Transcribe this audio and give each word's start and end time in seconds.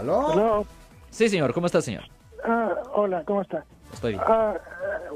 ¿Aló? 0.00 0.32
Hello. 0.32 0.66
Sí, 1.10 1.28
señor. 1.28 1.52
¿Cómo 1.52 1.66
está, 1.66 1.80
señor? 1.82 2.04
Ah, 2.44 2.70
hola, 2.94 3.22
¿cómo 3.26 3.42
está? 3.42 3.64
Estoy 3.92 4.12
bien. 4.12 4.24
Ah, 4.26 4.54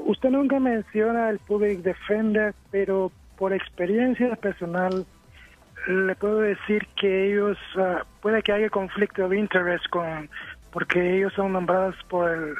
usted 0.05 0.29
nunca 0.29 0.59
menciona 0.59 1.29
el 1.29 1.39
Public 1.39 1.79
Defender, 1.79 2.53
pero 2.69 3.11
por 3.37 3.51
experiencia 3.53 4.35
personal 4.35 5.05
le 5.87 6.15
puedo 6.15 6.39
decir 6.39 6.87
que 6.99 7.31
ellos, 7.31 7.57
ah, 7.77 8.03
puede 8.21 8.43
que 8.43 8.51
haya 8.51 8.69
conflicto 8.69 9.27
de 9.27 9.39
interés 9.39 9.81
con, 9.89 10.29
porque 10.71 11.17
ellos 11.17 11.33
son 11.33 11.53
nombrados 11.53 11.95
por, 12.09 12.29
el, 12.29 12.53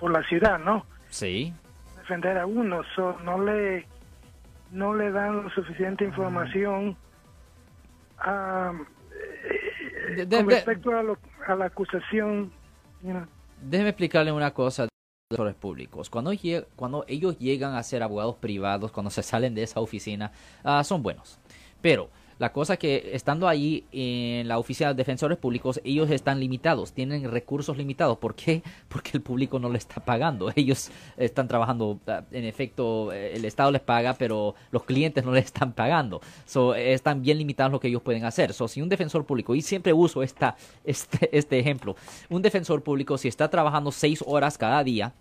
por 0.00 0.10
la 0.10 0.22
ciudad, 0.24 0.58
¿no? 0.58 0.84
Sí. 1.10 1.52
Defender 1.98 2.38
a 2.38 2.46
uno, 2.46 2.82
so, 2.96 3.16
no 3.24 3.42
le 3.42 3.86
no 4.70 4.94
le 4.94 5.10
dan 5.10 5.44
la 5.46 5.54
suficiente 5.54 6.04
información 6.04 6.94
ah, 8.18 8.72
De- 10.16 10.26
de- 10.26 10.36
con 10.36 10.46
de- 10.46 10.54
respecto 10.56 10.90
a, 10.96 11.02
lo- 11.02 11.18
a 11.48 11.56
la 11.56 11.66
acusación. 11.66 12.50
Déjeme 13.60 13.90
explicarle 13.90 14.32
una 14.32 14.52
cosa 14.52 14.86
defensores 15.30 15.54
públicos. 15.56 16.08
Cuando, 16.08 16.32
lle- 16.32 16.66
cuando 16.76 17.04
ellos 17.06 17.38
llegan 17.38 17.74
a 17.74 17.82
ser 17.82 18.02
abogados 18.02 18.36
privados, 18.36 18.92
cuando 18.92 19.10
se 19.10 19.22
salen 19.22 19.54
de 19.54 19.62
esa 19.62 19.80
oficina, 19.80 20.32
ah, 20.64 20.82
son 20.84 21.02
buenos. 21.02 21.38
Pero 21.82 22.08
la 22.38 22.52
cosa 22.52 22.76
que 22.76 23.10
estando 23.12 23.48
ahí 23.48 23.84
en 23.92 24.48
la 24.48 24.58
oficina 24.58 24.90
de 24.90 24.94
defensores 24.94 25.38
públicos, 25.38 25.80
ellos 25.84 26.10
están 26.10 26.40
limitados, 26.40 26.92
tienen 26.92 27.30
recursos 27.30 27.76
limitados. 27.76 28.18
¿Por 28.18 28.34
qué? 28.34 28.62
Porque 28.88 29.10
el 29.14 29.22
público 29.22 29.58
no 29.58 29.70
le 29.70 29.78
está 29.78 30.04
pagando. 30.04 30.52
Ellos 30.56 30.90
están 31.16 31.48
trabajando, 31.48 32.00
ah, 32.06 32.22
en 32.30 32.44
efecto, 32.44 33.12
eh, 33.12 33.36
el 33.36 33.44
Estado 33.44 33.70
les 33.70 33.82
paga, 33.82 34.14
pero 34.14 34.54
los 34.70 34.84
clientes 34.84 35.24
no 35.24 35.32
les 35.38 35.46
están 35.46 35.72
pagando. 35.72 36.20
So, 36.44 36.74
eh, 36.74 36.92
están 36.92 37.22
bien 37.22 37.38
limitados 37.38 37.72
lo 37.72 37.80
que 37.80 37.88
ellos 37.88 38.02
pueden 38.02 38.24
hacer. 38.24 38.52
So, 38.52 38.68
si 38.68 38.82
un 38.82 38.88
defensor 38.88 39.24
público, 39.24 39.54
y 39.54 39.62
siempre 39.62 39.92
uso 39.92 40.22
esta, 40.22 40.56
este, 40.84 41.36
este 41.36 41.58
ejemplo, 41.58 41.96
un 42.28 42.42
defensor 42.42 42.82
público, 42.82 43.18
si 43.18 43.28
está 43.28 43.48
trabajando 43.48 43.92
seis 43.92 44.22
horas 44.26 44.58
cada 44.58 44.82
día, 44.84 45.12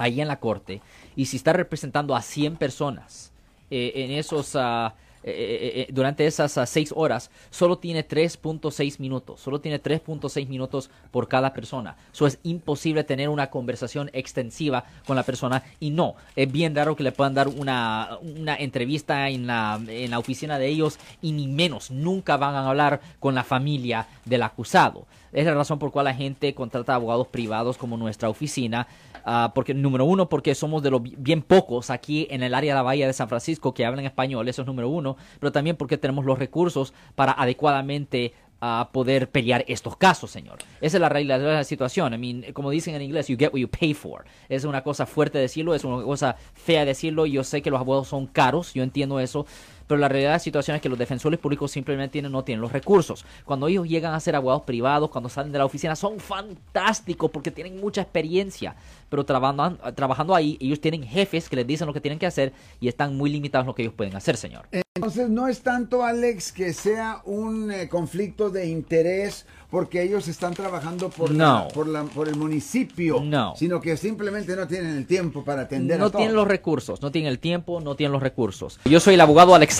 ahí 0.00 0.20
en 0.20 0.28
la 0.28 0.40
corte 0.40 0.80
y 1.14 1.26
si 1.26 1.36
está 1.36 1.52
representando 1.52 2.14
a 2.14 2.22
100 2.22 2.56
personas 2.56 3.32
eh, 3.70 3.92
en 3.96 4.12
esos 4.12 4.56
ah, 4.56 4.94
eh, 5.22 5.30
eh, 5.32 5.80
eh, 5.82 5.86
durante 5.92 6.26
esas 6.26 6.56
ah, 6.58 6.64
seis 6.66 6.92
horas 6.96 7.30
solo 7.50 7.76
tiene 7.78 8.06
3.6 8.06 8.98
minutos 9.00 9.40
solo 9.40 9.60
tiene 9.60 9.82
3.6 9.82 10.48
minutos 10.48 10.90
por 11.10 11.28
cada 11.28 11.52
persona 11.52 11.96
eso 12.12 12.26
es 12.26 12.38
imposible 12.42 13.04
tener 13.04 13.28
una 13.28 13.50
conversación 13.50 14.10
extensiva 14.14 14.84
con 15.06 15.16
la 15.16 15.22
persona 15.22 15.62
y 15.78 15.90
no 15.90 16.14
es 16.36 16.50
bien 16.50 16.74
raro 16.74 16.96
que 16.96 17.02
le 17.02 17.12
puedan 17.12 17.34
dar 17.34 17.48
una, 17.48 18.18
una 18.22 18.56
entrevista 18.56 19.28
en 19.28 19.46
la, 19.46 19.78
en 19.88 20.10
la 20.10 20.18
oficina 20.18 20.58
de 20.58 20.68
ellos 20.68 20.98
y 21.20 21.32
ni 21.32 21.48
menos 21.48 21.90
nunca 21.90 22.36
van 22.36 22.54
a 22.54 22.66
hablar 22.68 23.00
con 23.18 23.34
la 23.34 23.44
familia 23.44 24.06
del 24.24 24.42
acusado 24.42 25.06
es 25.32 25.44
la 25.44 25.54
razón 25.54 25.78
por 25.78 25.92
cual 25.92 26.06
la 26.06 26.14
gente 26.14 26.54
contrata 26.54 26.96
abogados 26.96 27.28
privados 27.28 27.78
como 27.78 27.96
nuestra 27.96 28.28
oficina. 28.28 28.88
ah, 29.24 29.52
porque, 29.54 29.74
número 29.74 30.04
uno, 30.04 30.28
porque 30.28 30.56
somos 30.56 30.82
de 30.82 30.90
los 30.90 31.00
bi- 31.00 31.14
bien 31.16 31.40
pocos 31.42 31.90
aquí 31.90 32.26
en 32.30 32.42
el 32.42 32.52
área 32.52 32.72
de 32.72 32.78
la 32.78 32.82
Bahía 32.82 33.06
de 33.06 33.12
San 33.12 33.28
Francisco 33.28 33.72
que 33.72 33.84
hablan 33.86 34.04
español, 34.04 34.48
eso 34.48 34.62
es 34.62 34.66
número 34.66 34.88
uno. 34.88 35.09
Pero 35.38 35.52
también 35.52 35.76
porque 35.76 35.98
tenemos 35.98 36.24
los 36.24 36.38
recursos 36.38 36.92
para 37.14 37.32
adecuadamente 37.32 38.32
ah, 38.60 38.90
poder 38.92 39.30
pelear 39.30 39.64
estos 39.68 39.96
casos, 39.96 40.30
señor. 40.30 40.58
Esa 40.80 40.96
es 40.96 41.00
la 41.00 41.08
realidad 41.08 41.38
de 41.38 41.46
la 41.46 41.64
situación. 41.64 42.14
I 42.14 42.18
mean, 42.18 42.52
como 42.52 42.70
dicen 42.70 42.94
en 42.94 43.02
inglés, 43.02 43.28
you 43.28 43.36
get 43.38 43.52
what 43.52 43.60
you 43.60 43.68
pay 43.68 43.94
for. 43.94 44.24
Es 44.48 44.64
una 44.64 44.82
cosa 44.82 45.06
fuerte 45.06 45.38
decirlo, 45.38 45.74
es 45.74 45.84
una 45.84 46.04
cosa 46.04 46.36
fea 46.54 46.84
decirlo. 46.84 47.26
Yo 47.26 47.44
sé 47.44 47.62
que 47.62 47.70
los 47.70 47.80
abogados 47.80 48.08
son 48.08 48.26
caros, 48.26 48.74
yo 48.74 48.82
entiendo 48.82 49.20
eso. 49.20 49.46
Pero 49.90 49.98
la 49.98 50.08
realidad 50.08 50.30
de 50.30 50.34
la 50.36 50.38
situación 50.38 50.76
es 50.76 50.80
que 50.82 50.88
los 50.88 50.96
defensores 50.96 51.40
públicos 51.40 51.68
simplemente 51.72 52.12
tienen- 52.12 52.30
no 52.30 52.44
tienen 52.44 52.60
los 52.60 52.70
recursos. 52.70 53.24
Cuando 53.44 53.66
ellos 53.66 53.88
llegan 53.88 54.14
a 54.14 54.20
ser 54.20 54.36
abogados 54.36 54.62
privados, 54.62 55.10
cuando 55.10 55.28
salen 55.28 55.50
de 55.50 55.58
la 55.58 55.64
oficina, 55.64 55.96
son 55.96 56.20
fantásticos 56.20 57.28
porque 57.32 57.50
tienen 57.50 57.80
mucha 57.80 58.02
experiencia. 58.02 58.76
Pero 59.08 59.24
trabajando, 59.24 59.76
trabajando 59.96 60.34
ahí, 60.36 60.56
ellos 60.60 60.80
tienen 60.80 61.02
jefes 61.02 61.48
que 61.48 61.56
les 61.56 61.66
dicen 61.66 61.88
lo 61.88 61.92
que 61.92 62.00
tienen 62.00 62.20
que 62.20 62.26
hacer 62.26 62.52
y 62.80 62.86
están 62.86 63.16
muy 63.16 63.30
limitados 63.30 63.64
en 63.64 63.66
lo 63.66 63.74
que 63.74 63.82
ellos 63.82 63.94
pueden 63.94 64.14
hacer, 64.14 64.36
señor. 64.36 64.66
Entonces 64.94 65.28
no 65.28 65.48
es 65.48 65.60
tanto, 65.62 66.04
Alex, 66.04 66.52
que 66.52 66.72
sea 66.72 67.20
un 67.24 67.72
eh, 67.72 67.88
conflicto 67.88 68.50
de 68.50 68.68
interés 68.68 69.46
porque 69.70 70.02
ellos 70.02 70.26
están 70.28 70.52
trabajando 70.54 71.10
por, 71.10 71.30
la- 71.32 71.44
No. 71.62 71.68
por, 71.72 71.86
la, 71.88 72.02
por 72.04 72.28
el 72.28 72.34
municipio, 72.36 73.20
No. 73.22 73.54
sino 73.56 73.80
que 73.80 73.96
simplemente 73.96 74.54
no 74.56 74.66
tienen 74.66 74.96
el 74.96 75.06
tiempo 75.06 75.44
para 75.44 75.62
atender 75.62 75.98
no 75.98 76.06
a 76.06 76.08
todos. 76.08 76.18
tienen 76.20 76.34
los 76.36 76.46
recursos, 76.48 77.00
no 77.02 77.10
tienen 77.12 77.30
el 77.30 77.38
tiempo, 77.38 77.80
no 77.80 77.94
tienen 77.94 78.12
los 78.12 78.22
recursos. 78.22 78.80
Yo 78.84 78.98
soy 79.00 79.14
el 79.14 79.20
abogado 79.20 79.54
Alexander 79.54 79.79